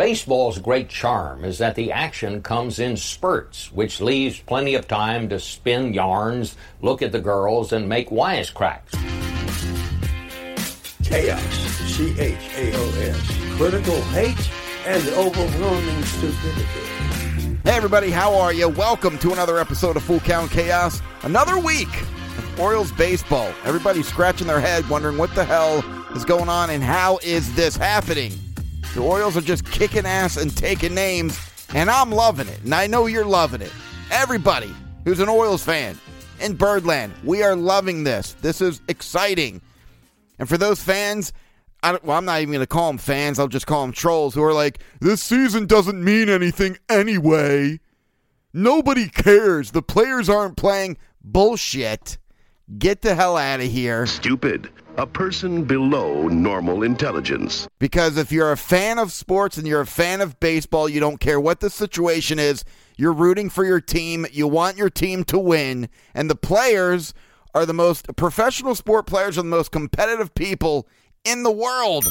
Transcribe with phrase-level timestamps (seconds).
[0.00, 5.28] Baseball's great charm is that the action comes in spurts, which leaves plenty of time
[5.28, 8.92] to spin yarns, look at the girls, and make wisecracks.
[11.04, 11.42] Chaos,
[11.92, 14.50] C H A O S, critical hate,
[14.86, 17.58] and overwhelming stupidity.
[17.62, 18.70] Hey, everybody, how are you?
[18.70, 21.02] Welcome to another episode of Full Count Chaos.
[21.24, 21.94] Another week
[22.38, 23.52] of Orioles baseball.
[23.64, 25.84] Everybody's scratching their head, wondering what the hell
[26.16, 28.32] is going on and how is this happening.
[28.94, 31.38] The Orioles are just kicking ass and taking names,
[31.74, 32.60] and I'm loving it.
[32.64, 33.72] And I know you're loving it.
[34.10, 35.96] Everybody who's an Orioles fan
[36.40, 38.32] in Birdland, we are loving this.
[38.40, 39.60] This is exciting.
[40.40, 41.32] And for those fans,
[41.84, 43.38] I well, I'm not even going to call them fans.
[43.38, 47.78] I'll just call them trolls who are like, this season doesn't mean anything anyway.
[48.52, 49.70] Nobody cares.
[49.70, 50.98] The players aren't playing.
[51.22, 52.18] Bullshit.
[52.78, 54.06] Get the hell out of here.
[54.06, 54.70] Stupid.
[55.00, 57.66] A person below normal intelligence.
[57.78, 61.18] Because if you're a fan of sports and you're a fan of baseball, you don't
[61.18, 62.66] care what the situation is.
[62.98, 64.26] You're rooting for your team.
[64.30, 65.88] You want your team to win.
[66.12, 67.14] And the players
[67.54, 70.86] are the most professional sport players are the most competitive people
[71.24, 72.04] in the world.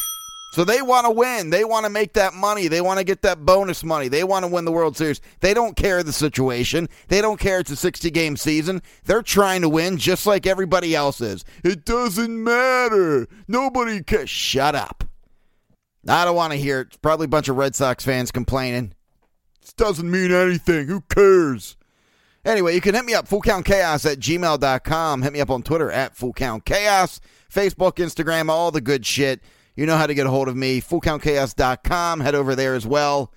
[0.51, 1.51] So they want to win.
[1.51, 2.67] They want to make that money.
[2.67, 4.07] They want to get that bonus money.
[4.07, 5.21] They want to win the World Series.
[5.41, 6.89] They don't care the situation.
[7.07, 8.81] They don't care it's a 60 game season.
[9.05, 11.45] They're trying to win just like everybody else is.
[11.63, 13.27] It doesn't matter.
[13.47, 14.29] Nobody cares.
[14.29, 15.03] Shut up.
[16.07, 16.87] I don't want to hear it.
[16.87, 18.93] It's probably a bunch of Red Sox fans complaining.
[19.61, 20.87] This doesn't mean anything.
[20.87, 21.75] Who cares?
[22.45, 25.21] Anyway, you can hit me up, fullcountchaos at gmail.com.
[25.21, 27.19] Hit me up on Twitter at fullcountchaos,
[27.53, 29.41] Facebook, Instagram, all the good shit.
[29.79, 30.81] You know how to get a hold of me.
[30.81, 32.19] FullCountChaos.com.
[32.19, 33.31] Head over there as well.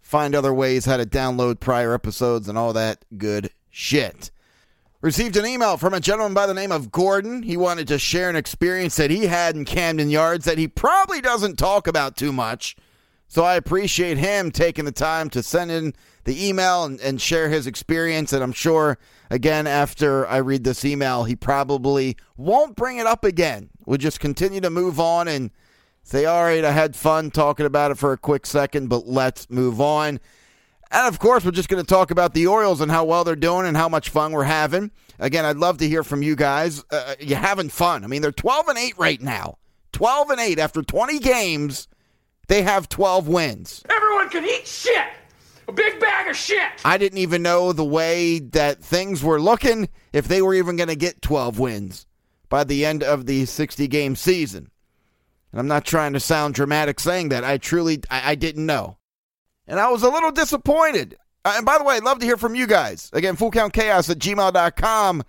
[0.00, 4.30] Find other ways how to download prior episodes and all that good shit.
[5.00, 7.42] Received an email from a gentleman by the name of Gordon.
[7.42, 11.20] He wanted to share an experience that he had in Camden Yards that he probably
[11.20, 12.76] doesn't talk about too much.
[13.26, 17.48] So I appreciate him taking the time to send in the email and, and share
[17.48, 18.32] his experience.
[18.32, 18.98] And I'm sure,
[19.30, 23.70] again, after I read this email, he probably won't bring it up again.
[23.86, 25.50] We'll just continue to move on and
[26.02, 29.48] say, all right, I had fun talking about it for a quick second, but let's
[29.48, 30.20] move on.
[30.90, 33.36] And of course, we're just going to talk about the Orioles and how well they're
[33.36, 34.90] doing and how much fun we're having.
[35.18, 36.84] Again, I'd love to hear from you guys.
[36.90, 38.04] Uh, you having fun?
[38.04, 39.58] I mean, they're 12 and 8 right now.
[39.92, 41.88] 12 and 8 after 20 games.
[42.48, 43.82] They have 12 wins.
[43.88, 45.06] Everyone can eat shit.
[45.68, 46.70] A big bag of shit.
[46.84, 50.88] I didn't even know the way that things were looking if they were even going
[50.88, 52.05] to get 12 wins
[52.48, 54.70] by the end of the 60 game season.
[55.52, 57.44] And I'm not trying to sound dramatic saying that.
[57.44, 58.98] I truly I, I didn't know.
[59.66, 61.16] And I was a little disappointed.
[61.44, 63.10] Uh, and by the way, I'd love to hear from you guys.
[63.12, 65.24] Again, fullcountchaos at gmail.com.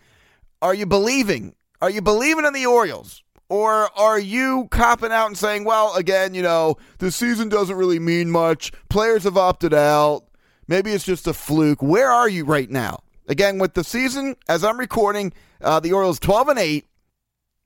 [0.61, 1.55] Are you believing?
[1.81, 3.23] Are you believing in the Orioles?
[3.49, 7.99] Or are you copping out and saying, well, again, you know, the season doesn't really
[7.99, 8.71] mean much.
[8.89, 10.25] Players have opted out.
[10.67, 11.81] Maybe it's just a fluke.
[11.81, 12.99] Where are you right now?
[13.29, 16.85] Again, with the season, as I'm recording, uh, the Orioles 12 and 8.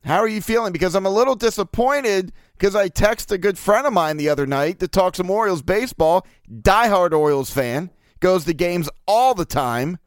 [0.03, 0.73] How are you feeling?
[0.73, 4.47] Because I'm a little disappointed because I texted a good friend of mine the other
[4.47, 6.25] night to talk some Orioles baseball.
[6.51, 7.91] Diehard Orioles fan.
[8.19, 9.99] Goes to games all the time.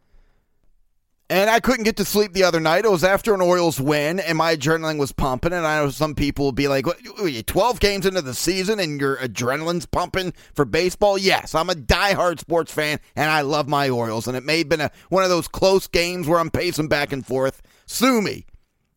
[1.31, 2.85] And I couldn't get to sleep the other night.
[2.85, 5.55] It was after an Orioles win, and my adrenaline was pumping.
[5.55, 6.99] And I know some people will be like, what,
[7.47, 11.17] 12 games into the season and your adrenaline's pumping for baseball?
[11.17, 14.29] Yes, I'm a diehard sports fan, and I love my Orioles.
[14.29, 17.11] And it may have been a, one of those close games where I'm pacing back
[17.11, 17.63] and forth.
[17.87, 18.45] Sue me.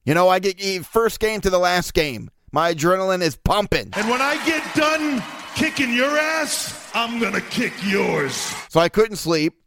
[0.07, 2.31] You know, I get first game to the last game.
[2.53, 3.89] My adrenaline is pumping.
[3.91, 5.21] And when I get done
[5.53, 8.33] kicking your ass, I'm going to kick yours.
[8.69, 9.61] So I couldn't sleep,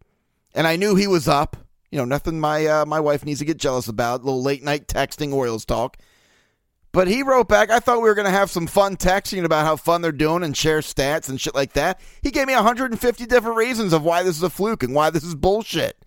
[0.54, 1.58] and I knew he was up.
[1.90, 4.22] You know, nothing my uh, my wife needs to get jealous about.
[4.22, 5.98] A little late night texting Orioles talk.
[6.90, 9.66] But he wrote back, I thought we were going to have some fun texting about
[9.66, 12.00] how fun they're doing and share stats and shit like that.
[12.22, 15.22] He gave me 150 different reasons of why this is a fluke and why this
[15.22, 16.02] is bullshit.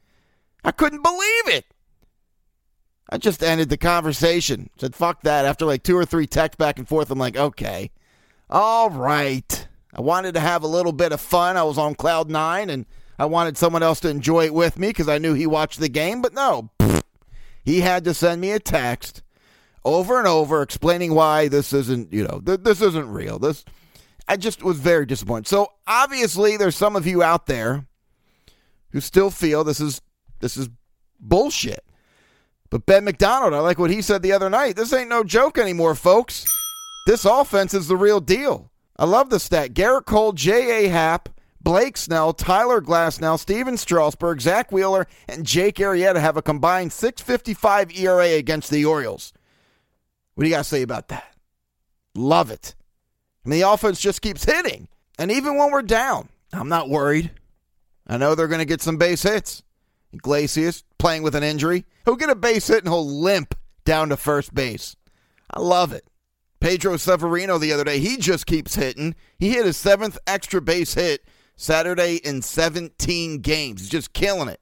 [0.63, 1.65] I couldn't believe it.
[3.13, 4.71] I just ended the conversation.
[4.79, 5.45] Said, fuck that.
[5.45, 7.91] After like two or three texts back and forth, I'm like, okay.
[8.49, 9.67] All right.
[9.93, 11.55] I wanted to have a little bit of fun.
[11.55, 12.87] I was on cloud nine and
[13.19, 15.89] I wanted someone else to enjoy it with me because I knew he watched the
[15.89, 16.71] game, but no.
[17.65, 19.21] He had to send me a text
[19.85, 23.39] over and over explaining why this isn't, you know, th- this isn't real.
[23.39, 23.63] This
[24.27, 25.47] I just was very disappointed.
[25.47, 27.85] So obviously there's some of you out there
[28.89, 30.01] who still feel this is
[30.41, 30.67] this is
[31.21, 31.85] bullshit.
[32.73, 34.75] But Ben McDonald, I like what he said the other night.
[34.75, 36.43] This ain't no joke anymore, folks.
[37.05, 38.71] This offense is the real deal.
[38.97, 39.75] I love the stat.
[39.75, 40.87] Gerrit Cole, J.A.
[40.87, 41.29] Happ,
[41.61, 47.95] Blake Snell, Tyler Glasnow, Stephen Strasburg, Zack Wheeler, and Jake Arrieta have a combined 655
[47.95, 49.33] ERA against the Orioles.
[50.33, 51.35] What do you got to say about that?
[52.15, 52.73] Love it.
[53.45, 54.87] I mean, the offense just keeps hitting.
[55.19, 57.29] And even when we're down, I'm not worried.
[58.07, 59.61] I know they're going to get some base hits.
[60.11, 61.83] Iglesias playing with an injury.
[62.05, 64.95] He'll get a base hit and he'll limp down to first base.
[65.51, 66.07] I love it.
[66.61, 69.13] Pedro Severino the other day, he just keeps hitting.
[69.37, 71.25] He hit his seventh extra base hit
[71.57, 73.81] Saturday in 17 games.
[73.81, 74.61] He's just killing it.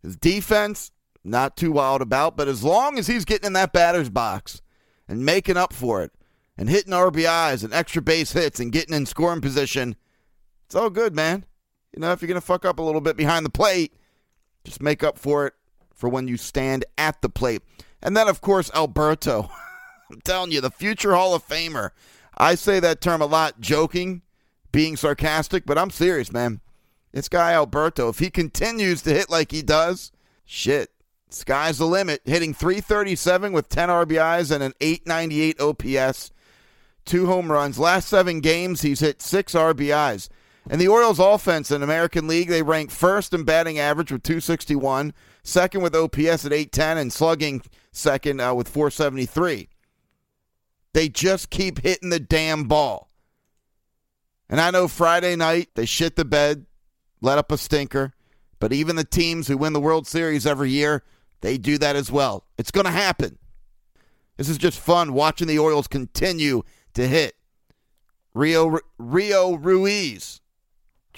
[0.00, 0.92] His defense,
[1.24, 4.62] not too wild about, but as long as he's getting in that batter's box
[5.08, 6.12] and making up for it
[6.56, 9.96] and hitting RBIs and extra base hits and getting in scoring position,
[10.66, 11.44] it's all good, man.
[11.92, 13.92] You know, if you're going to fuck up a little bit behind the plate,
[14.68, 15.54] just make up for it
[15.94, 17.62] for when you stand at the plate.
[18.02, 19.50] And then, of course, Alberto.
[20.10, 21.90] I'm telling you, the future Hall of Famer.
[22.36, 24.22] I say that term a lot joking,
[24.70, 26.60] being sarcastic, but I'm serious, man.
[27.12, 30.12] This guy, Alberto, if he continues to hit like he does,
[30.44, 30.90] shit,
[31.30, 32.20] sky's the limit.
[32.24, 36.30] Hitting 337 with 10 RBIs and an 898 OPS,
[37.04, 37.78] two home runs.
[37.78, 40.28] Last seven games, he's hit six RBIs.
[40.70, 45.14] And the Orioles offense in American League, they rank first in batting average with 261,
[45.42, 49.68] second with OPS at 810, and slugging second uh, with 473.
[50.92, 53.08] They just keep hitting the damn ball.
[54.50, 56.66] And I know Friday night they shit the bed,
[57.20, 58.12] let up a stinker,
[58.58, 61.02] but even the teams who win the World Series every year,
[61.40, 62.44] they do that as well.
[62.58, 63.38] It's going to happen.
[64.36, 66.62] This is just fun watching the Orioles continue
[66.94, 67.34] to hit.
[68.34, 70.40] Rio Rio Ruiz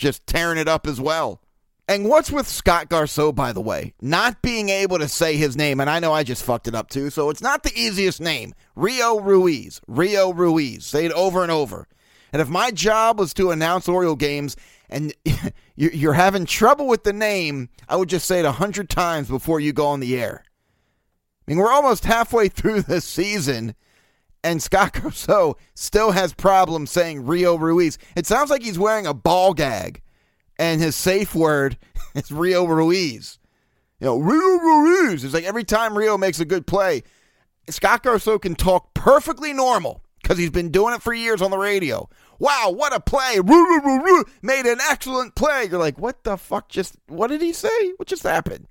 [0.00, 1.40] just tearing it up as well.
[1.86, 3.94] And what's with Scott Garceau, by the way?
[4.00, 6.88] Not being able to say his name, and I know I just fucked it up
[6.88, 8.54] too, so it's not the easiest name.
[8.76, 9.80] Rio Ruiz.
[9.88, 10.86] Rio Ruiz.
[10.86, 11.88] Say it over and over.
[12.32, 14.56] And if my job was to announce Oriole games
[14.88, 15.12] and
[15.76, 19.58] you're having trouble with the name, I would just say it a hundred times before
[19.58, 20.44] you go on the air.
[20.46, 23.74] I mean, we're almost halfway through the season,
[24.42, 27.98] and Scott Garceau still has problems saying Rio Ruiz.
[28.16, 30.02] It sounds like he's wearing a ball gag
[30.58, 31.78] and his safe word
[32.14, 33.38] is Rio Ruiz.
[33.98, 35.24] You know, Rio Ruiz.
[35.24, 37.02] It's like every time Rio makes a good play,
[37.68, 41.58] Scott Garceau can talk perfectly normal because he's been doing it for years on the
[41.58, 42.08] radio.
[42.38, 43.38] Wow, what a play!
[44.40, 45.66] Made an excellent play.
[45.70, 46.70] You're like, what the fuck?
[46.70, 47.92] Just what did he say?
[47.96, 48.66] What just happened?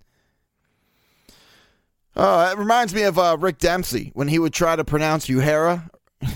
[2.19, 5.89] Uh, it reminds me of uh, Rick Dempsey when he would try to pronounce Uehara.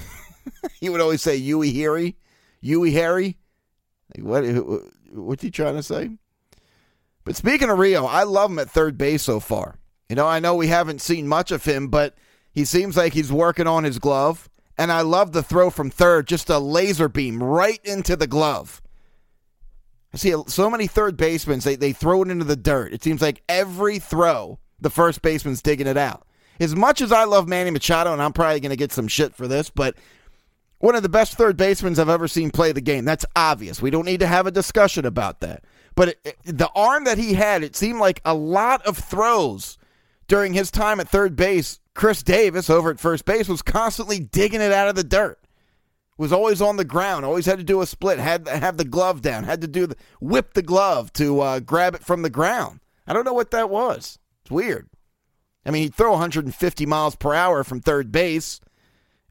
[0.80, 2.16] he would always say Yui Harry,
[2.62, 3.38] Yui Harry.
[4.18, 4.44] What?
[5.12, 6.12] What's he trying to say?
[7.26, 9.78] But speaking of Rio, I love him at third base so far.
[10.08, 12.16] You know, I know we haven't seen much of him, but
[12.54, 14.50] he seems like he's working on his glove.
[14.78, 18.82] And I love the throw from third, just a laser beam right into the glove.
[20.14, 22.94] I see so many third basemen, they, they throw it into the dirt.
[22.94, 26.26] It seems like every throw, the first baseman's digging it out.
[26.60, 29.36] As much as I love Manny Machado, and I'm probably going to get some shit
[29.36, 29.96] for this, but
[30.78, 33.06] one of the best third basemen I've ever seen play the game.
[33.06, 33.82] That's obvious.
[33.82, 35.64] We don't need to have a discussion about that.
[35.96, 39.78] But it, it, the arm that he had, it seemed like a lot of throws
[40.28, 41.80] during his time at third base.
[41.94, 45.40] Chris Davis over at first base was constantly digging it out of the dirt.
[46.18, 47.24] Was always on the ground.
[47.24, 48.20] Always had to do a split.
[48.20, 49.46] Had have the glove down.
[49.46, 52.82] Had to do the whip the glove to uh, grab it from the ground.
[53.08, 54.20] I don't know what that was.
[54.44, 54.90] It's weird.
[55.66, 58.60] I mean, he'd throw 150 miles per hour from third base,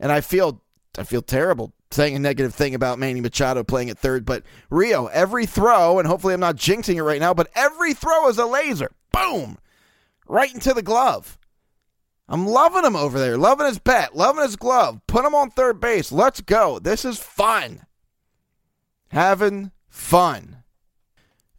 [0.00, 0.62] and I feel
[0.98, 5.06] I feel terrible saying a negative thing about Manny Machado playing at third, but Rio,
[5.06, 8.46] every throw, and hopefully I'm not jinxing it right now, but every throw is a
[8.46, 8.90] laser.
[9.12, 9.58] Boom!
[10.26, 11.38] Right into the glove.
[12.28, 13.36] I'm loving him over there.
[13.36, 14.16] Loving his bat.
[14.16, 15.00] Loving his glove.
[15.06, 16.10] Put him on third base.
[16.10, 16.78] Let's go.
[16.78, 17.84] This is fun.
[19.08, 20.61] Having fun.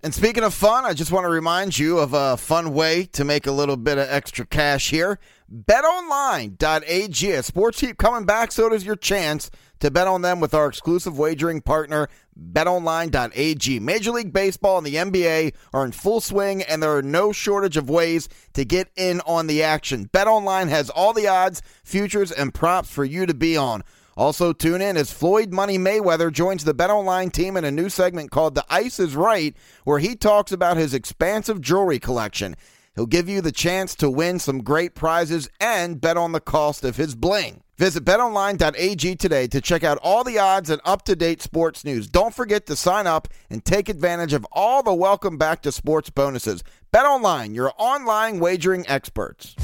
[0.03, 3.23] And speaking of fun, I just want to remind you of a fun way to
[3.23, 5.17] make a little bit of extra cash here.
[5.49, 7.41] BetOnline.ag.
[7.41, 11.17] Sports keep coming back, so does your chance to bet on them with our exclusive
[11.17, 13.79] wagering partner, BetOnline.ag.
[13.79, 17.77] Major League Baseball and the NBA are in full swing, and there are no shortage
[17.77, 20.09] of ways to get in on the action.
[20.09, 23.85] BetOnline has all the odds, futures, and props for you to be on.
[24.15, 27.89] Also, tune in as Floyd Money Mayweather joins the Bet Online team in a new
[27.89, 29.55] segment called The Ice is Right,
[29.85, 32.55] where he talks about his expansive jewelry collection.
[32.95, 36.83] He'll give you the chance to win some great prizes and bet on the cost
[36.83, 37.63] of his bling.
[37.79, 42.07] Visit betonline.ag today to check out all the odds and up to date sports news.
[42.07, 46.11] Don't forget to sign up and take advantage of all the welcome back to sports
[46.11, 46.63] bonuses.
[46.93, 49.55] BetOnline, your online wagering experts.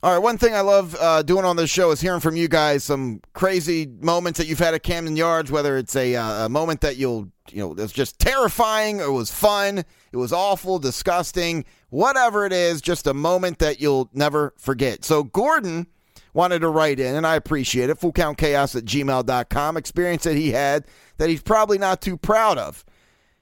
[0.00, 2.46] All right, one thing I love uh, doing on this show is hearing from you
[2.46, 6.48] guys some crazy moments that you've had at Camden Yards, whether it's a, uh, a
[6.48, 10.78] moment that you'll, you know, it's just terrifying, or it was fun, it was awful,
[10.78, 15.04] disgusting, whatever it is, just a moment that you'll never forget.
[15.04, 15.88] So, Gordon
[16.32, 17.98] wanted to write in, and I appreciate it.
[17.98, 19.76] FullCountChaos at gmail.com.
[19.76, 20.86] Experience that he had
[21.16, 22.84] that he's probably not too proud of.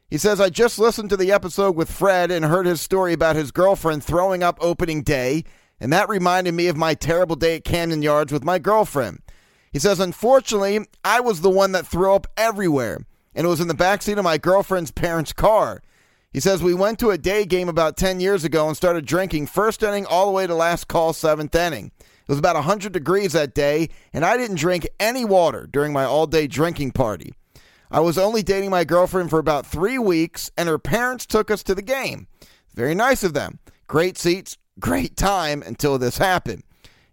[0.08, 3.36] He says, I just listened to the episode with Fred and heard his story about
[3.36, 5.44] his girlfriend throwing up opening day,
[5.80, 9.20] and that reminded me of my terrible day at Camden Yards with my girlfriend.
[9.72, 13.04] He says, Unfortunately, I was the one that threw up everywhere,
[13.34, 15.82] and it was in the backseat of my girlfriend's parents' car.
[16.32, 19.48] He says, We went to a day game about 10 years ago and started drinking
[19.48, 21.92] first inning all the way to last call, seventh inning.
[22.00, 26.04] It was about 100 degrees that day, and I didn't drink any water during my
[26.04, 27.34] all day drinking party.
[27.90, 31.62] I was only dating my girlfriend for about three weeks, and her parents took us
[31.62, 32.26] to the game.
[32.74, 33.58] Very nice of them.
[33.86, 36.62] Great seats, great time until this happened.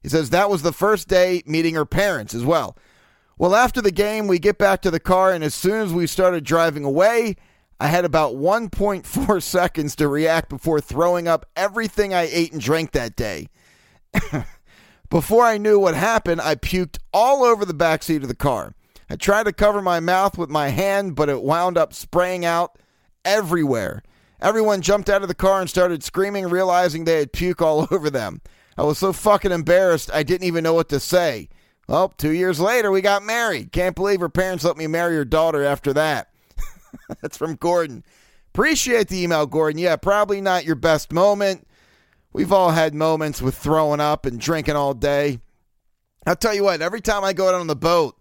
[0.01, 2.77] He says that was the first day meeting her parents as well.
[3.37, 6.05] Well, after the game, we get back to the car, and as soon as we
[6.05, 7.35] started driving away,
[7.79, 12.91] I had about 1.4 seconds to react before throwing up everything I ate and drank
[12.91, 13.49] that day.
[15.09, 18.75] before I knew what happened, I puked all over the back seat of the car.
[19.09, 22.77] I tried to cover my mouth with my hand, but it wound up spraying out
[23.25, 24.03] everywhere.
[24.43, 28.09] Everyone jumped out of the car and started screaming, realizing they had puke all over
[28.09, 28.41] them.
[28.77, 31.49] I was so fucking embarrassed, I didn't even know what to say.
[31.87, 33.71] Well, two years later, we got married.
[33.71, 36.29] Can't believe her parents let me marry her daughter after that.
[37.21, 38.03] That's from Gordon.
[38.53, 39.79] Appreciate the email, Gordon.
[39.79, 41.67] Yeah, probably not your best moment.
[42.31, 45.39] We've all had moments with throwing up and drinking all day.
[46.25, 48.15] I'll tell you what, every time I go out on the boat,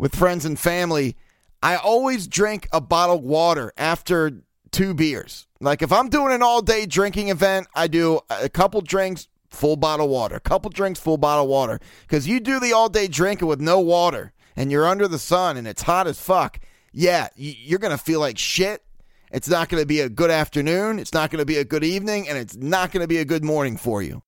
[0.00, 1.14] with friends and family,
[1.62, 5.46] I always drink a bottle of water after two beers.
[5.60, 9.76] Like if I'm doing an all day drinking event, I do a couple drinks, full
[9.76, 10.36] bottle water.
[10.36, 11.80] A couple drinks, full bottle water.
[12.02, 15.56] Because you do the all day drinking with no water and you're under the sun
[15.56, 16.60] and it's hot as fuck.
[16.92, 18.82] Yeah, you're going to feel like shit.
[19.30, 20.98] It's not going to be a good afternoon.
[20.98, 22.28] It's not going to be a good evening.
[22.28, 24.22] And it's not going to be a good morning for you.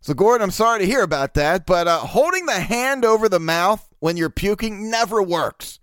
[0.00, 3.40] So, Gordon, I'm sorry to hear about that, but uh, holding the hand over the
[3.40, 5.78] mouth when you're puking never works.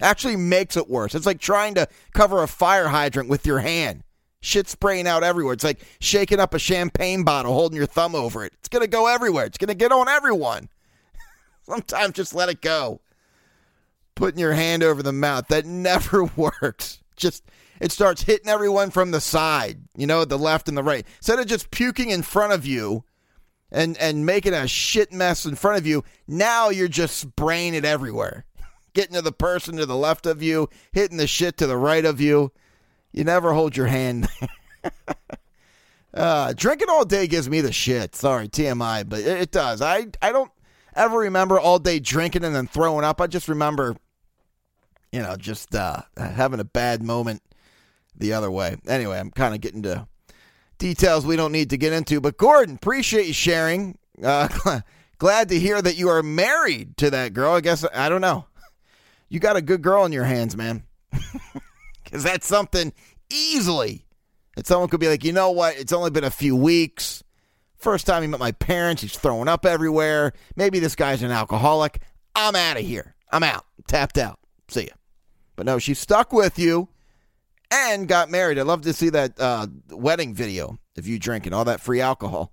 [0.00, 1.14] Actually makes it worse.
[1.14, 4.02] It's like trying to cover a fire hydrant with your hand.
[4.40, 5.54] Shit spraying out everywhere.
[5.54, 8.52] It's like shaking up a champagne bottle, holding your thumb over it.
[8.58, 9.46] It's going to go everywhere.
[9.46, 10.68] It's going to get on everyone.
[11.62, 13.00] Sometimes just let it go.
[14.14, 17.02] Putting your hand over the mouth, that never works.
[17.16, 17.44] Just
[17.80, 21.06] it starts hitting everyone from the side, you know, the left and the right.
[21.18, 23.04] Instead of just puking in front of you,
[23.70, 27.84] and and making a shit mess in front of you, now you're just spraying it
[27.84, 28.44] everywhere.
[28.96, 32.06] Getting to the person to the left of you, hitting the shit to the right
[32.06, 32.50] of you.
[33.12, 34.26] You never hold your hand.
[36.14, 38.16] uh, drinking all day gives me the shit.
[38.16, 39.82] Sorry, TMI, but it, it does.
[39.82, 40.50] I I don't
[40.94, 43.20] ever remember all day drinking and then throwing up.
[43.20, 43.96] I just remember,
[45.12, 47.42] you know, just uh, having a bad moment
[48.16, 48.78] the other way.
[48.88, 50.08] Anyway, I'm kind of getting to
[50.78, 52.18] details we don't need to get into.
[52.22, 53.98] But Gordon, appreciate you sharing.
[54.24, 54.80] Uh,
[55.18, 57.52] glad to hear that you are married to that girl.
[57.52, 58.46] I guess I don't know.
[59.28, 60.84] You got a good girl in your hands, man.
[62.06, 62.92] Because that's something
[63.30, 64.06] easily
[64.54, 65.76] that someone could be like, you know what?
[65.76, 67.24] It's only been a few weeks.
[67.78, 70.32] First time he met my parents, he's throwing up everywhere.
[70.54, 72.00] Maybe this guy's an alcoholic.
[72.34, 73.16] I'm out of here.
[73.30, 73.66] I'm out.
[73.88, 74.38] Tapped out.
[74.68, 74.94] See ya.
[75.56, 76.88] But no, she stuck with you
[77.70, 78.58] and got married.
[78.58, 82.52] I'd love to see that uh, wedding video of you drinking all that free alcohol.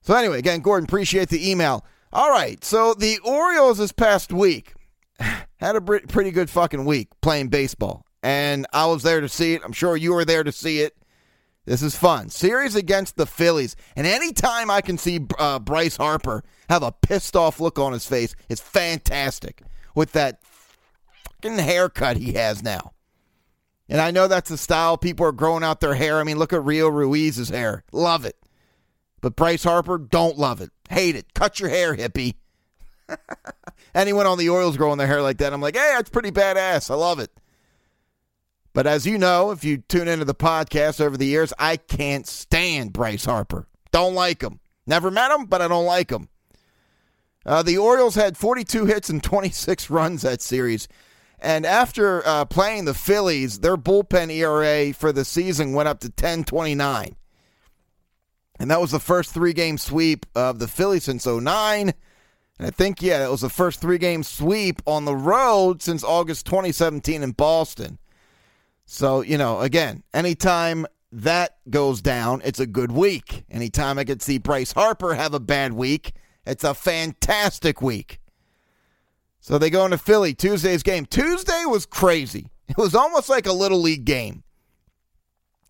[0.00, 1.84] So, anyway, again, Gordon, appreciate the email.
[2.12, 4.72] All right, so the Orioles this past week
[5.58, 9.62] had a pretty good fucking week playing baseball, and I was there to see it.
[9.64, 10.96] I'm sure you were there to see it.
[11.64, 12.28] This is fun.
[12.28, 17.34] Series against the Phillies, and anytime I can see uh, Bryce Harper have a pissed
[17.34, 19.62] off look on his face, it's fantastic
[19.94, 22.92] with that fucking haircut he has now.
[23.88, 24.96] And I know that's the style.
[24.96, 26.18] People are growing out their hair.
[26.18, 27.84] I mean, look at Rio Ruiz's hair.
[27.92, 28.36] Love it.
[29.20, 30.70] But Bryce Harper, don't love it.
[30.90, 31.34] Hate it.
[31.34, 32.34] Cut your hair, hippie.
[33.96, 36.90] Anyone on the Orioles growing their hair like that, I'm like, hey, that's pretty badass.
[36.90, 37.30] I love it.
[38.74, 42.26] But as you know, if you tune into the podcast over the years, I can't
[42.26, 43.66] stand Bryce Harper.
[43.92, 44.60] Don't like him.
[44.86, 46.28] Never met him, but I don't like him.
[47.46, 50.88] Uh, the Orioles had 42 hits and 26 runs that series.
[51.38, 56.08] And after uh, playing the Phillies, their bullpen ERA for the season went up to
[56.08, 57.14] 10.29.
[58.58, 61.94] And that was the first three game sweep of the Phillies since 09.
[62.58, 66.02] And I think, yeah, it was the first three game sweep on the road since
[66.02, 67.98] August 2017 in Boston.
[68.86, 73.44] So, you know, again, anytime that goes down, it's a good week.
[73.50, 76.12] Anytime I could see Bryce Harper have a bad week,
[76.46, 78.20] it's a fantastic week.
[79.40, 81.06] So they go into Philly Tuesday's game.
[81.06, 82.48] Tuesday was crazy.
[82.68, 84.42] It was almost like a little league game.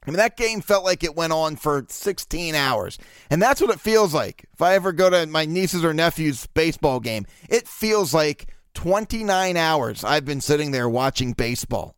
[0.07, 2.99] I mean, that game felt like it went on for 16 hours.
[3.29, 4.47] And that's what it feels like.
[4.53, 9.57] If I ever go to my niece's or nephew's baseball game, it feels like 29
[9.57, 11.97] hours I've been sitting there watching baseball.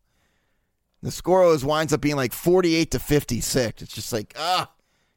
[1.01, 3.81] The score always winds up being like 48 to 56.
[3.81, 4.69] It's just like, ah,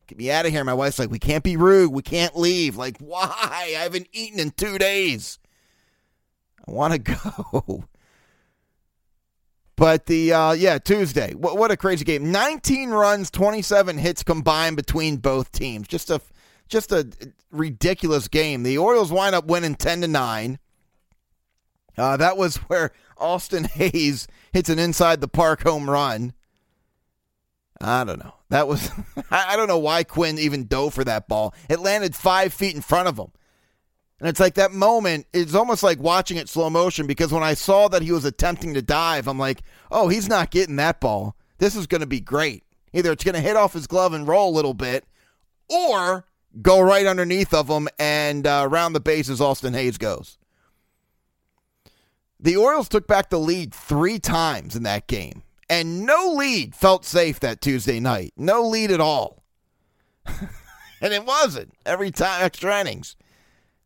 [0.07, 0.63] get me out of here.
[0.63, 1.93] My wife's like, we can't be rude.
[1.93, 2.77] We can't leave.
[2.77, 3.35] Like, why?
[3.41, 5.39] I haven't eaten in two days.
[6.67, 6.99] I want to
[7.53, 7.85] go.
[9.77, 12.31] But the uh, yeah Tuesday, what, what a crazy game!
[12.31, 15.89] 19 runs, 27 hits combined between both teams.
[15.89, 16.21] Just a
[16.69, 17.09] just a
[17.51, 18.63] ridiculous game.
[18.63, 20.59] The Orioles wind up winning 10 to nine.
[21.97, 26.33] Uh, that was where Austin Hays hits an inside the park home run.
[27.81, 28.35] I don't know.
[28.51, 28.91] That was
[29.31, 31.55] I don't know why Quinn even dove for that ball.
[31.69, 33.33] It landed five feet in front of him.
[34.23, 37.55] And it's like that moment, it's almost like watching it slow motion because when I
[37.55, 41.35] saw that he was attempting to dive, I'm like, oh, he's not getting that ball.
[41.59, 42.63] This is going to be great.
[42.93, 45.07] Either it's going to hit off his glove and roll a little bit,
[45.69, 46.25] or
[46.61, 50.39] go right underneath of him and uh, around the bases, Austin Hays goes.
[52.39, 57.05] The Orioles took back the lead three times in that game, and no lead felt
[57.05, 58.35] safe that Tuesday night.
[58.37, 59.43] No lead at all.
[60.27, 63.17] and it wasn't every time extra innings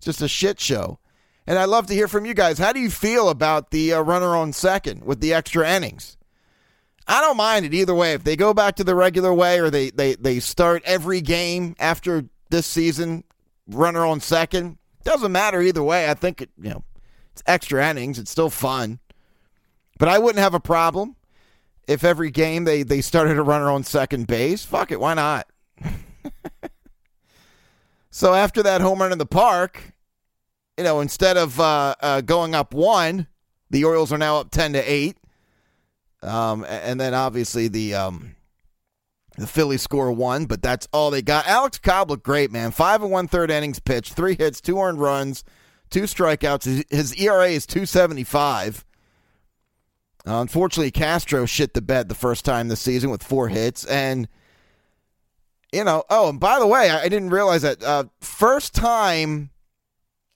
[0.01, 0.99] just a shit show.
[1.47, 2.59] And I'd love to hear from you guys.
[2.59, 6.17] How do you feel about the uh, runner on second with the extra innings?
[7.07, 8.15] I don't mind it either way.
[8.15, 11.77] If they go back to the regular way or they, they, they start every game
[11.79, 13.23] after this season,
[13.69, 16.11] runner on second, doesn't matter either way.
[16.11, 16.83] I think it, you know,
[17.33, 18.19] it's extra innings.
[18.19, 18.99] It's still fun.
[19.99, 21.15] But I wouldn't have a problem
[21.87, 24.65] if every game they, they started a runner on second base.
[24.65, 25.47] Fuck it, why not?
[28.17, 29.93] so after that home run in the park,
[30.79, 33.27] you know, instead of uh, uh, going up one,
[33.69, 35.19] the Orioles are now up ten to eight.
[36.23, 38.35] Um, and then obviously the um,
[39.37, 41.47] the Phillies score one, but that's all they got.
[41.47, 42.71] Alex Cobb looked great, man.
[42.71, 45.45] Five and one third innings pitched, three hits, two earned runs,
[45.91, 46.87] two strikeouts.
[46.89, 48.83] His, ERA is two seventy five.
[50.25, 54.27] Unfortunately, Castro shit the bed the first time this season with four hits, and
[55.73, 56.05] you know.
[56.11, 59.51] Oh, and by the way, I, didn't realize that uh, first time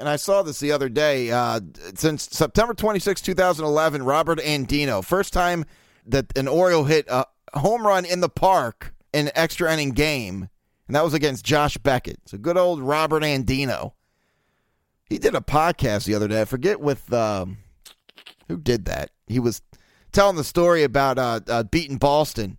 [0.01, 1.31] and I saw this the other day.
[1.31, 1.61] Uh,
[1.95, 5.66] since September 26, 2011, Robert Andino, first time
[6.07, 10.49] that an Oriole hit a home run in the park in an extra inning game,
[10.87, 12.21] and that was against Josh Beckett.
[12.25, 13.93] So good old Robert Andino.
[15.05, 16.40] He did a podcast the other day.
[16.40, 17.59] I forget with um,
[18.49, 19.11] who did that.
[19.27, 19.61] He was
[20.12, 22.57] telling the story about uh, uh, beating Boston,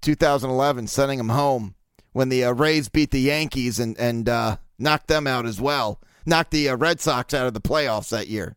[0.00, 1.76] 2011, sending him home
[2.18, 6.00] when the uh, Rays beat the Yankees and and uh, knocked them out as well
[6.28, 8.56] knocked the uh, Red Sox out of the playoffs that year.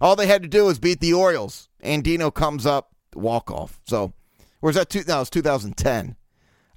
[0.00, 1.68] All they had to do was beat the Orioles.
[1.82, 3.80] Andino comes up, walk off.
[3.86, 4.12] So,
[4.60, 4.90] where's that?
[4.90, 6.16] Two, was 2010.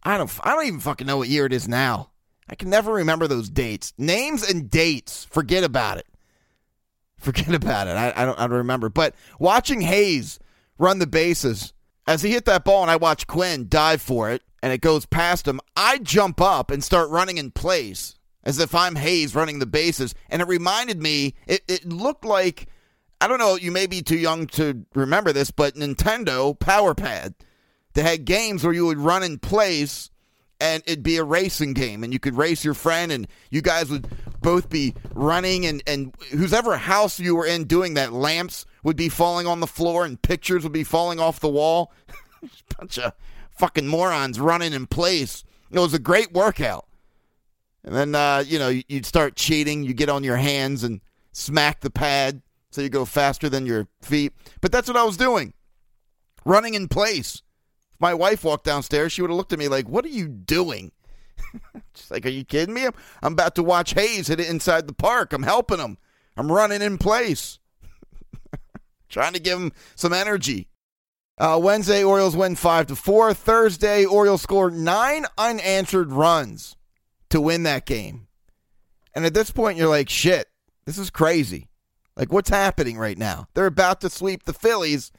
[0.04, 0.40] I don't.
[0.44, 2.10] I don't even fucking know what year it is now.
[2.50, 5.26] I can never remember those dates, names and dates.
[5.26, 6.08] Forget about it.
[7.18, 7.92] Forget about it.
[7.92, 8.40] I, I don't.
[8.40, 8.90] I don't remember.
[8.90, 10.40] But watching Hays
[10.80, 11.74] run the bases
[12.08, 15.06] as he hit that ball, and I watch Quinn dive for it, and it goes
[15.06, 15.60] past him.
[15.76, 20.16] I jump up and start running in place as if I'm Hays running the bases.
[20.30, 22.68] And it reminded me, it, it looked like,
[23.20, 27.36] I don't know, you may be too young to remember this, but Nintendo Power Pad.
[27.94, 30.10] They had games where you would run in place
[30.62, 33.90] and it'd be a racing game and you could race your friend and you guys
[33.90, 34.08] would
[34.42, 39.10] both be running and, and whoever house you were in doing that, lamps would be
[39.10, 41.92] falling on the floor and pictures would be falling off the wall.
[42.78, 43.14] Bunch of
[43.62, 45.44] fucking morons running in place.
[45.70, 46.88] It was a great workout.
[47.84, 49.84] And then, uh, you know, you'd start cheating.
[49.84, 51.00] You get on your hands and
[51.32, 54.34] smack the pad so you go faster than your feet.
[54.62, 55.54] But that's what I was doing,
[56.44, 57.44] running in place.
[57.94, 60.28] If my wife walked downstairs, she would have looked at me like, What are you
[60.28, 60.92] doing?
[61.94, 62.88] She's like, Are you kidding me?
[62.88, 65.34] I'm I'm about to watch Hays hit it inside the park.
[65.34, 66.00] I'm helping him.
[66.36, 67.60] I'm running in place,
[69.10, 70.71] trying to give him some energy.
[71.42, 73.34] Uh, Wednesday, Orioles win 5 to 4.
[73.34, 76.76] Thursday, Orioles score nine unanswered runs
[77.32, 78.28] to win that game.
[79.16, 80.50] And at this point, you're like, shit,
[80.86, 81.72] this is crazy.
[82.16, 83.48] Like, what's happening right now?
[83.56, 85.12] They're about to sweep the Phillies.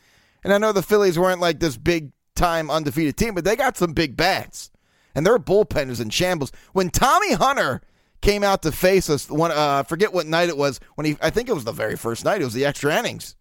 [0.45, 3.77] And I know the Phillies weren't like this big time undefeated team, but they got
[3.77, 4.71] some big bats.
[5.17, 6.53] And their bullpen is in shambles.
[6.73, 7.83] When Tommy Hunter
[8.21, 11.17] came out to face us, one, uh, I forget what night it was, when he,
[11.21, 13.35] I think it was the very first night, it was the extra innings.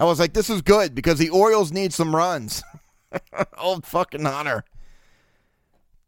[0.00, 2.62] I was like, this is good because the Orioles need some runs.
[3.58, 4.64] Old fucking Hunter.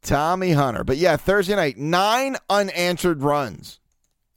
[0.01, 0.83] Tommy Hunter.
[0.83, 3.81] But yeah, Thursday night, nine unanswered runs.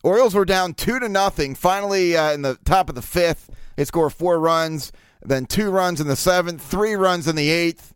[0.04, 1.56] Orioles were down two to nothing.
[1.56, 4.92] Finally, uh, in the top of the fifth, they score four runs,
[5.24, 7.96] then two runs in the seventh, three runs in the eighth.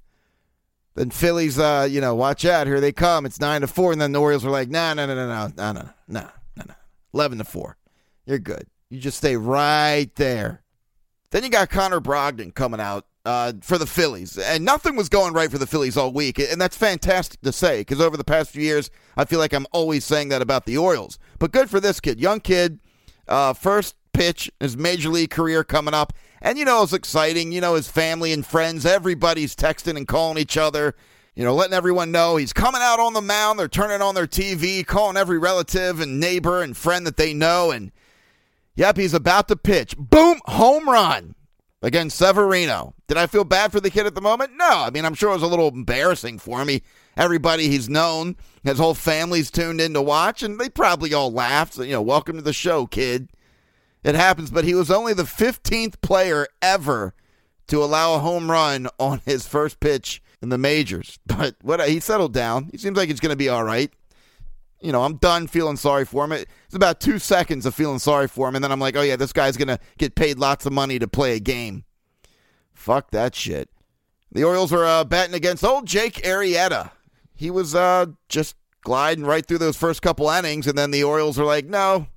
[0.95, 3.25] Then Phillies, uh, you know, watch out, here they come.
[3.25, 5.47] It's nine to four, and then the Orioles were like, no, no, no, no, no,
[5.55, 6.73] no, no, no, no, no,
[7.13, 7.77] eleven to four.
[8.25, 8.65] You're good.
[8.89, 10.63] You just stay right there.
[11.31, 15.33] Then you got Connor Brogdon coming out uh, for the Phillies, and nothing was going
[15.33, 18.51] right for the Phillies all week, and that's fantastic to say because over the past
[18.51, 21.19] few years, I feel like I'm always saying that about the Orioles.
[21.37, 22.79] But good for this kid, young kid,
[23.27, 26.13] uh, first pitch, his major league career coming up.
[26.41, 27.51] And you know, it's exciting.
[27.51, 30.95] You know, his family and friends, everybody's texting and calling each other,
[31.35, 33.59] you know, letting everyone know he's coming out on the mound.
[33.59, 37.71] They're turning on their TV, calling every relative and neighbor and friend that they know.
[37.71, 37.91] And
[38.79, 39.95] yep, he's about to pitch.
[39.97, 41.35] Boom, home run
[41.81, 42.95] against Severino.
[43.07, 44.53] Did I feel bad for the kid at the moment?
[44.55, 44.69] No.
[44.69, 46.63] I mean, I'm sure it was a little embarrassing for.
[46.65, 46.81] He,
[47.17, 51.73] everybody he's known, his whole family's tuned in to watch, and they probably all laughed.
[51.73, 53.29] So, you know, welcome to the show, kid.
[54.01, 57.13] It happens, but he was only the 15th player ever
[57.67, 61.19] to allow a home run on his first pitch in the majors.
[61.27, 62.69] But what he settled down.
[62.71, 63.91] He seems like he's going to be all right.
[64.81, 66.31] You know, I'm done feeling sorry for him.
[66.31, 69.17] It's about two seconds of feeling sorry for him, and then I'm like, oh yeah,
[69.17, 71.83] this guy's to get paid lots of money to play a game.
[72.73, 73.69] Fuck that shit.
[74.31, 76.91] The Orioles are uh, batting against old Jake Arrieta.
[77.35, 81.39] He was uh, just gliding right through those first couple innings, and then the Orioles
[81.39, 82.07] are like, no,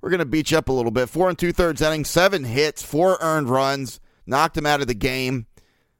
[0.00, 1.08] we're to beat you up a little bit.
[1.08, 4.94] Four and two thirds innings, seven hits, four earned runs, knocked him out of the
[4.94, 5.46] game.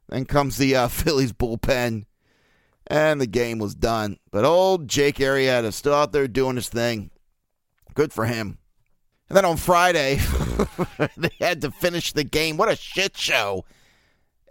[0.09, 2.07] Then comes the uh, Phillies bullpen,
[2.91, 4.19] and the game was done.
[4.31, 7.11] But old Jake Arrieta still out there doing his thing.
[7.95, 8.59] Good for him.
[9.29, 10.19] And then on Friday,
[11.17, 12.59] they had to finish the game.
[12.59, 13.65] What a shit show.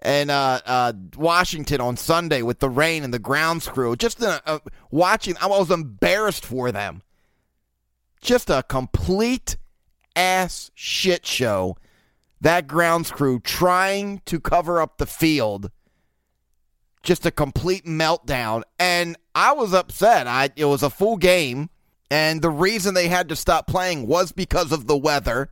[0.02, 3.96] And uh, uh, Washington on Sunday with the rain and the grounds crew.
[3.96, 7.04] Just uh, uh watching, I was embarrassed for them
[8.22, 9.58] just a complete
[10.16, 11.78] ass shit show.
[12.42, 15.72] That grounds crew trying to cover up the field.
[17.04, 18.64] Just a complete meltdown.
[18.78, 20.28] And I was upset.
[20.28, 21.70] I it was a full game.
[22.12, 25.52] And the reason they had to stop playing was because of the weather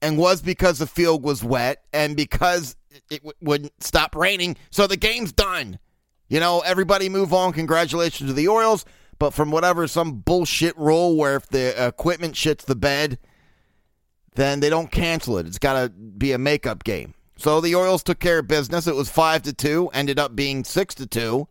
[0.00, 2.76] and was because the field was wet and because
[3.10, 4.56] it w- wouldn't stop raining.
[4.70, 5.78] So the game's done.
[6.28, 7.52] You know, everybody move on.
[7.52, 8.84] Congratulations to the Orioles.
[9.18, 13.18] But from whatever some bullshit rule where if the equipment shits the bed,
[14.34, 15.46] then they don't cancel it.
[15.46, 17.12] It's got to be a makeup game.
[17.40, 18.86] So the Orioles took care of business.
[18.86, 19.88] It was five to two.
[19.94, 21.48] Ended up being six to two.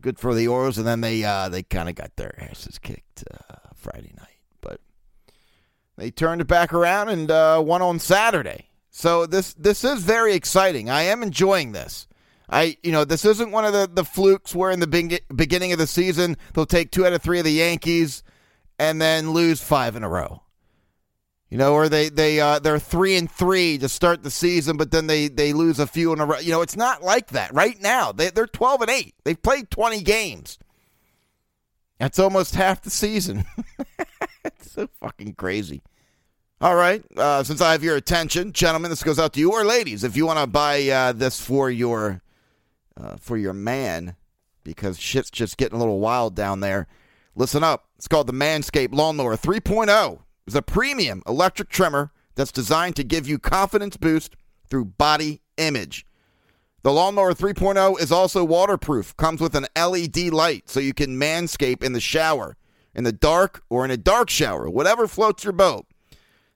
[0.00, 3.24] Good for the Orioles, and then they uh, they kind of got their asses kicked
[3.32, 4.80] uh, Friday night, but
[5.96, 8.68] they turned it back around and uh, won on Saturday.
[8.90, 10.90] So this this is very exciting.
[10.90, 12.08] I am enjoying this.
[12.50, 15.72] I, you know, this isn't one of the, the flukes where in the be- beginning
[15.72, 18.22] of the season they'll take two out of three of the Yankees
[18.78, 20.43] and then lose five in a row.
[21.50, 24.90] You know, or they they uh, they're three and three to start the season, but
[24.90, 26.38] then they they lose a few in a row.
[26.38, 28.12] You know, it's not like that right now.
[28.12, 29.14] They they're twelve and eight.
[29.24, 30.58] They've played twenty games.
[31.98, 33.44] That's almost half the season.
[34.44, 35.82] it's so fucking crazy.
[36.60, 39.64] All right, uh, since I have your attention, gentlemen, this goes out to you, or
[39.64, 42.22] ladies, if you want to buy uh, this for your
[42.96, 44.16] uh, for your man
[44.64, 46.88] because shit's just getting a little wild down there.
[47.36, 47.86] Listen up.
[47.96, 50.20] It's called the Manscaped Lawnmower 3.0.
[50.46, 54.36] It's a premium electric trimmer that's designed to give you confidence boost
[54.68, 56.06] through body image.
[56.82, 61.82] The Lawnmower 3.0 is also waterproof, comes with an LED light so you can manscape
[61.82, 62.58] in the shower,
[62.94, 65.86] in the dark, or in a dark shower, whatever floats your boat.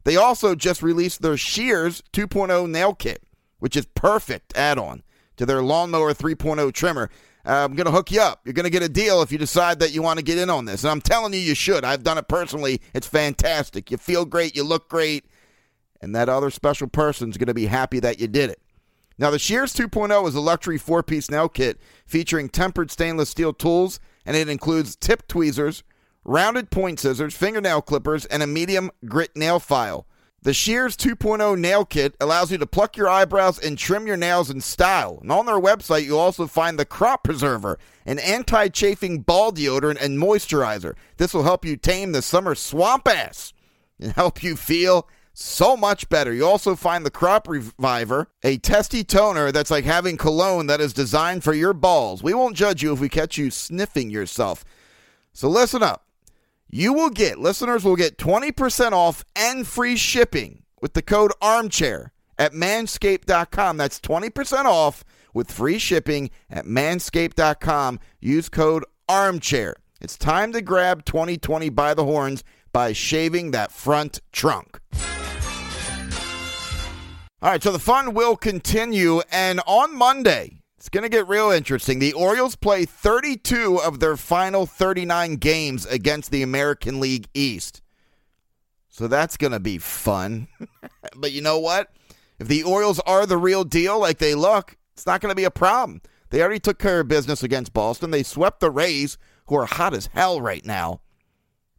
[0.04, 3.22] They also just released their Shears 2.0 nail kit,
[3.58, 5.02] which is perfect add-on
[5.38, 7.08] to their Lawnmower 3.0 trimmer.
[7.48, 8.42] I'm going to hook you up.
[8.44, 10.50] You're going to get a deal if you decide that you want to get in
[10.50, 10.84] on this.
[10.84, 11.82] And I'm telling you, you should.
[11.82, 12.82] I've done it personally.
[12.92, 13.90] It's fantastic.
[13.90, 14.54] You feel great.
[14.54, 15.24] You look great.
[16.02, 18.60] And that other special person's going to be happy that you did it.
[19.18, 23.52] Now, the Shears 2.0 is a luxury four piece nail kit featuring tempered stainless steel
[23.52, 25.82] tools, and it includes tip tweezers,
[26.24, 30.06] rounded point scissors, fingernail clippers, and a medium grit nail file.
[30.42, 34.50] The Shears 2.0 nail kit allows you to pluck your eyebrows and trim your nails
[34.50, 35.18] in style.
[35.20, 40.00] And on their website, you'll also find the Crop Preserver, an anti chafing ball deodorant
[40.00, 40.94] and moisturizer.
[41.16, 43.52] This will help you tame the summer swamp ass
[43.98, 46.32] and help you feel so much better.
[46.32, 50.92] You also find the Crop Reviver, a testy toner that's like having cologne that is
[50.92, 52.22] designed for your balls.
[52.22, 54.64] We won't judge you if we catch you sniffing yourself.
[55.32, 56.07] So listen up
[56.70, 62.12] you will get, listeners will get 20% off and free shipping with the code armchair
[62.38, 63.76] at manscaped.com.
[63.76, 68.00] That's 20% off with free shipping at manscaped.com.
[68.20, 69.76] Use code armchair.
[70.00, 74.78] It's time to grab 2020 by the horns by shaving that front trunk.
[77.40, 79.22] All right, so the fun will continue.
[79.30, 81.98] And on Monday, It's going to get real interesting.
[81.98, 87.82] The Orioles play 32 of their final 39 games against the American League East.
[88.88, 90.46] So that's going to be fun.
[91.16, 91.90] but you know what?
[92.38, 95.44] If the Orioles are the real deal like they look, it's not going to be
[95.44, 96.00] a problem.
[96.30, 98.12] They already took care of business against Boston.
[98.12, 101.00] They swept the Rays, who are hot as hell right now.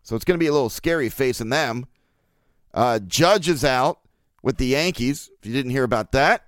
[0.03, 1.85] So it's going to be a little scary facing them.
[2.73, 4.01] Uh, Judge is out
[4.43, 6.47] with the Yankees, if you didn't hear about that.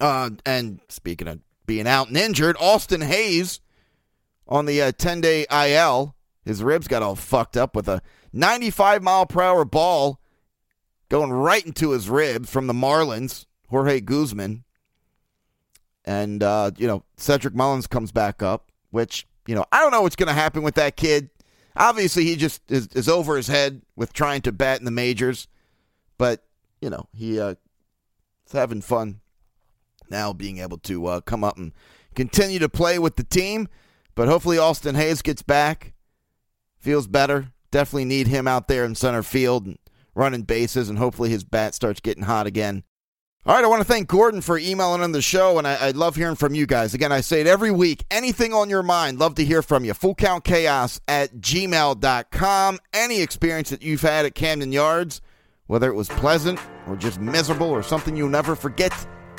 [0.00, 2.56] Uh, and speaking of being out and injured.
[2.58, 3.60] Austin Hays
[4.48, 6.14] on the 10 uh, day IL.
[6.44, 8.00] His ribs got all fucked up with a
[8.32, 10.20] 95 mile per hour ball
[11.08, 14.64] going right into his ribs from the Marlins, Jorge Guzman.
[16.04, 20.02] And, uh, you know, Cedric Mullins comes back up, which, you know, I don't know
[20.02, 21.30] what's going to happen with that kid.
[21.74, 25.48] Obviously, he just is, is, over his head with trying to bat in the majors.
[26.16, 26.44] But,
[26.80, 27.56] you know, he uh,
[28.52, 29.20] having fun
[30.10, 31.72] now being able to uh, come up and
[32.14, 33.68] continue to play with the team.
[34.14, 35.92] But hopefully, Austin Hays gets back,
[36.78, 37.52] feels better.
[37.70, 39.78] Definitely need him out there in center field and
[40.14, 42.82] running bases, and hopefully his bat starts getting hot again.
[43.44, 45.90] All right, I want to thank Gordon for emailing on the show, and I, I,
[45.92, 46.94] love hearing from you guys.
[46.94, 48.04] Again, I say it every week.
[48.10, 49.92] Anything on your mind, love to hear from you.
[49.92, 52.78] Fullcountchaos at gmail.com.
[52.92, 55.20] Any experience that you've had at Camden Yards,
[55.68, 58.92] whether it was pleasant or just miserable or something you'll never forget,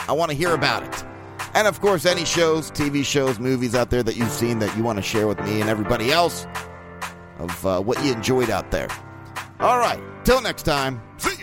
[0.07, 1.05] I want to hear about it.
[1.53, 4.83] And of course, any shows, TV shows, movies out there that you've seen that you
[4.83, 6.45] want to share with me and everybody else
[7.39, 8.87] of uh, what you enjoyed out there.
[9.59, 11.01] All right, till next time.
[11.17, 11.36] See